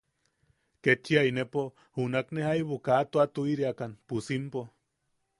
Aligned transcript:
Ketchia 0.85 1.23
inepo 1.31 1.65
junakne 1.97 2.47
jaibu 2.47 2.79
ka 2.87 2.97
tua 3.11 3.25
tuiriakan 3.35 3.93
pusimpo. 4.07 4.65